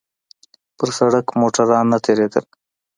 پر 0.77 0.89
سړک 0.97 1.25
موټران 1.39 1.85
نه 1.93 1.97
تېرېدل. 2.05 2.45